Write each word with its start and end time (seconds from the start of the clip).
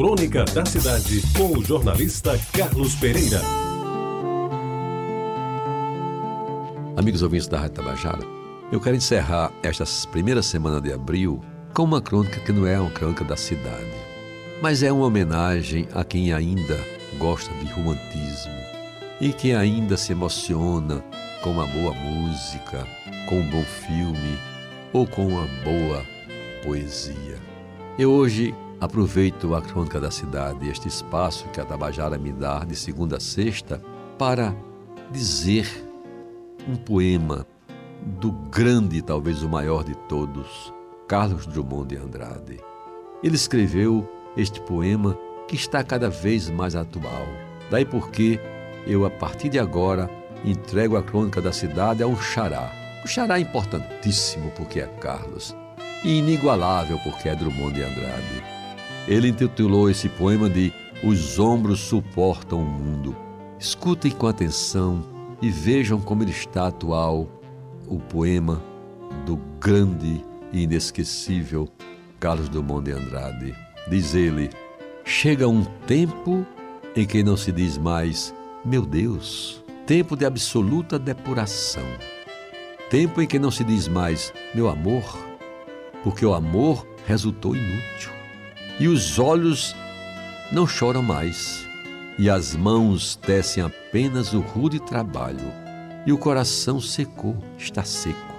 Crônica 0.00 0.46
da 0.46 0.64
Cidade, 0.64 1.22
com 1.36 1.58
o 1.58 1.62
jornalista 1.62 2.40
Carlos 2.56 2.94
Pereira. 2.94 3.42
Amigos 6.96 7.20
ouvintes 7.20 7.46
da 7.46 7.58
Rádio 7.58 7.74
Tabajara, 7.74 8.22
eu 8.72 8.80
quero 8.80 8.96
encerrar 8.96 9.52
esta 9.62 9.84
primeira 10.10 10.40
semana 10.42 10.80
de 10.80 10.90
abril 10.90 11.44
com 11.74 11.82
uma 11.82 12.00
crônica 12.00 12.40
que 12.40 12.50
não 12.50 12.66
é 12.66 12.80
uma 12.80 12.90
crônica 12.90 13.22
da 13.24 13.36
cidade, 13.36 13.92
mas 14.62 14.82
é 14.82 14.90
uma 14.90 15.04
homenagem 15.04 15.86
a 15.92 16.02
quem 16.02 16.32
ainda 16.32 16.82
gosta 17.18 17.52
de 17.56 17.70
romantismo 17.70 18.56
e 19.20 19.34
quem 19.34 19.54
ainda 19.54 19.98
se 19.98 20.12
emociona 20.12 21.04
com 21.42 21.50
uma 21.50 21.66
boa 21.66 21.92
música, 21.92 22.86
com 23.28 23.40
um 23.40 23.50
bom 23.50 23.64
filme 23.64 24.38
ou 24.94 25.06
com 25.06 25.26
uma 25.26 25.46
boa 25.62 26.02
poesia. 26.64 27.36
Eu 27.98 28.10
hoje 28.12 28.54
aproveito 28.80 29.54
a 29.54 29.60
crônica 29.60 30.00
da 30.00 30.10
cidade, 30.10 30.68
este 30.68 30.88
espaço 30.88 31.46
que 31.48 31.60
a 31.60 31.64
Tabajara 31.64 32.16
me 32.16 32.32
dá 32.32 32.64
de 32.64 32.74
segunda 32.74 33.18
a 33.18 33.20
sexta, 33.20 33.82
para 34.18 34.54
dizer 35.10 35.68
um 36.68 36.76
poema 36.76 37.46
do 38.02 38.32
grande, 38.32 39.02
talvez 39.02 39.42
o 39.42 39.48
maior 39.48 39.84
de 39.84 39.94
todos, 40.08 40.72
Carlos 41.06 41.46
Drummond 41.46 41.88
de 41.88 41.96
Andrade. 41.96 42.60
Ele 43.22 43.36
escreveu 43.36 44.08
este 44.36 44.60
poema 44.62 45.16
que 45.46 45.56
está 45.56 45.84
cada 45.84 46.08
vez 46.08 46.48
mais 46.48 46.74
atual. 46.74 47.26
Daí 47.70 47.84
porque 47.84 48.40
eu, 48.86 49.04
a 49.04 49.10
partir 49.10 49.48
de 49.50 49.58
agora, 49.58 50.08
entrego 50.44 50.96
a 50.96 51.02
crônica 51.02 51.40
da 51.42 51.52
cidade 51.52 52.02
a 52.02 52.06
um 52.06 52.16
xará. 52.16 52.72
Um 53.04 53.06
xará 53.06 53.38
importantíssimo 53.38 54.50
porque 54.52 54.80
é 54.80 54.86
Carlos 54.86 55.54
e 56.02 56.18
inigualável 56.18 56.98
porque 57.02 57.28
é 57.28 57.34
Drummond 57.36 57.74
de 57.74 57.82
Andrade. 57.82 58.59
Ele 59.10 59.26
intitulou 59.26 59.90
esse 59.90 60.08
poema 60.08 60.48
de 60.48 60.72
Os 61.02 61.36
Ombros 61.40 61.80
Suportam 61.80 62.60
o 62.60 62.64
Mundo. 62.64 63.16
Escutem 63.58 64.12
com 64.12 64.28
atenção 64.28 65.04
e 65.42 65.50
vejam 65.50 66.00
como 66.00 66.22
ele 66.22 66.30
está 66.30 66.68
atual, 66.68 67.28
o 67.88 67.98
poema 67.98 68.62
do 69.26 69.36
grande 69.58 70.24
e 70.52 70.62
inesquecível 70.62 71.68
Carlos 72.20 72.48
Drummond 72.48 72.84
de 72.84 72.92
Andrade. 72.92 73.54
Diz 73.88 74.14
ele: 74.14 74.48
Chega 75.04 75.48
um 75.48 75.64
tempo 75.88 76.46
em 76.94 77.04
que 77.04 77.24
não 77.24 77.36
se 77.36 77.50
diz 77.50 77.76
mais, 77.76 78.32
meu 78.64 78.86
Deus, 78.86 79.60
tempo 79.88 80.16
de 80.16 80.24
absoluta 80.24 81.00
depuração. 81.00 81.86
Tempo 82.88 83.20
em 83.20 83.26
que 83.26 83.40
não 83.40 83.50
se 83.50 83.64
diz 83.64 83.88
mais, 83.88 84.32
meu 84.54 84.68
amor, 84.68 85.02
porque 86.04 86.24
o 86.24 86.32
amor 86.32 86.86
resultou 87.08 87.56
inútil. 87.56 88.19
E 88.80 88.88
os 88.88 89.18
olhos 89.18 89.76
não 90.50 90.66
choram 90.66 91.02
mais, 91.02 91.68
e 92.18 92.30
as 92.30 92.56
mãos 92.56 93.14
tecem 93.14 93.62
apenas 93.62 94.32
o 94.32 94.40
rude 94.40 94.80
trabalho, 94.80 95.52
e 96.06 96.12
o 96.12 96.16
coração 96.16 96.80
secou, 96.80 97.36
está 97.58 97.84
seco. 97.84 98.34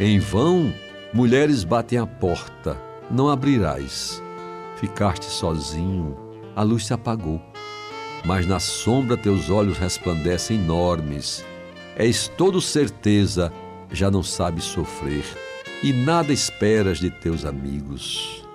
Em 0.00 0.18
vão, 0.18 0.72
mulheres 1.12 1.64
batem 1.64 1.98
a 1.98 2.06
porta, 2.06 2.80
não 3.10 3.28
abrirás. 3.28 4.22
Ficaste 4.76 5.26
sozinho, 5.26 6.16
a 6.56 6.62
luz 6.62 6.86
se 6.86 6.94
apagou, 6.94 7.38
mas 8.24 8.46
na 8.46 8.58
sombra 8.58 9.18
teus 9.18 9.50
olhos 9.50 9.76
resplandecem 9.76 10.56
enormes. 10.56 11.44
És 11.94 12.26
todo 12.26 12.58
certeza, 12.62 13.52
já 13.92 14.10
não 14.10 14.22
sabes 14.22 14.64
sofrer 14.64 15.24
e 15.82 15.92
nada 15.92 16.32
esperas 16.32 16.98
de 16.98 17.10
teus 17.10 17.44
amigos. 17.44 18.45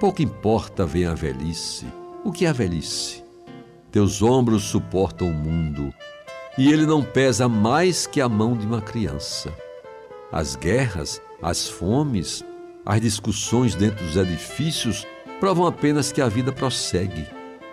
Pouco 0.00 0.22
importa 0.22 0.86
vem 0.86 1.04
a 1.04 1.12
velhice. 1.14 1.86
O 2.24 2.32
que 2.32 2.46
é 2.46 2.48
a 2.48 2.54
velhice? 2.54 3.22
Teus 3.92 4.22
ombros 4.22 4.64
suportam 4.64 5.28
o 5.28 5.32
mundo 5.32 5.92
e 6.56 6.72
ele 6.72 6.86
não 6.86 7.02
pesa 7.02 7.48
mais 7.48 8.06
que 8.06 8.20
a 8.20 8.28
mão 8.28 8.56
de 8.56 8.66
uma 8.66 8.80
criança. 8.80 9.52
As 10.32 10.56
guerras, 10.56 11.20
as 11.42 11.68
fomes, 11.68 12.42
as 12.84 13.00
discussões 13.00 13.74
dentro 13.74 14.02
dos 14.04 14.16
edifícios 14.16 15.06
provam 15.38 15.66
apenas 15.66 16.10
que 16.10 16.22
a 16.22 16.28
vida 16.28 16.50
prossegue 16.50 17.26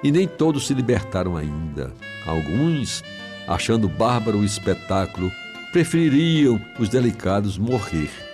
e 0.04 0.12
nem 0.12 0.28
todos 0.28 0.68
se 0.68 0.74
libertaram 0.74 1.38
ainda. 1.38 1.94
Alguns, 2.26 3.06
achando 3.48 3.88
bárbaro 3.88 4.40
o 4.40 4.46
espetáculo, 4.46 5.32
prefeririam 5.72 6.62
os 6.78 6.90
delicados 6.90 7.58
morrer 7.58 8.28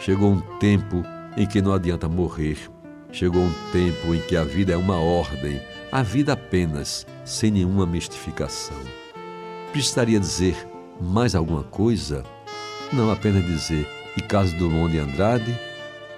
Chegou 0.00 0.30
um 0.32 0.40
tempo 0.58 1.02
em 1.36 1.46
que 1.46 1.60
não 1.60 1.72
adianta 1.72 2.08
morrer. 2.08 2.58
Chegou 3.10 3.42
um 3.42 3.54
tempo 3.72 4.14
em 4.14 4.20
que 4.20 4.36
a 4.36 4.44
vida 4.44 4.72
é 4.72 4.76
uma 4.76 4.98
ordem, 4.98 5.60
a 5.90 6.02
vida 6.02 6.34
apenas, 6.34 7.06
sem 7.24 7.50
nenhuma 7.50 7.86
mistificação. 7.86 8.76
Precisaria 9.72 10.20
dizer 10.20 10.56
mais 11.00 11.34
alguma 11.34 11.62
coisa? 11.62 12.22
Não 12.92 13.10
apenas 13.10 13.44
dizer, 13.44 13.88
e 14.16 14.22
Carlos 14.22 14.52
Drummond 14.52 14.92
de 14.92 14.98
Andrade, 14.98 15.58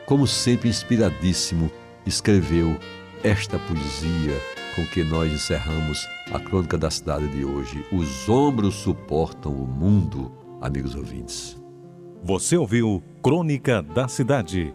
como 0.07 0.27
sempre 0.27 0.69
inspiradíssimo, 0.69 1.71
escreveu 2.05 2.77
esta 3.23 3.59
poesia 3.59 4.41
com 4.75 4.85
que 4.87 5.05
nós 5.05 5.33
encerramos 5.33 6.09
a 6.33 6.41
crônica 6.41 6.79
da 6.79 6.91
cidade 6.91 7.29
de 7.29 7.45
hoje. 7.45 7.85
Os 7.93 8.29
ombros 8.29 8.75
suportam 8.75 9.53
o 9.53 9.67
mundo, 9.67 10.33
amigos 10.61 10.95
ouvintes. 10.95 11.61
Você 12.23 12.57
ouviu 12.57 13.03
Crônica 13.23 13.83
da 13.83 14.09
Cidade 14.09 14.75